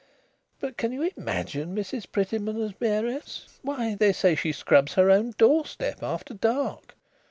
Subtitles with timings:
[0.59, 3.59] "But can you imagine Mrs Prettyman as mayoress?
[3.61, 6.95] Why, they say she scrubs her own doorstep after dark.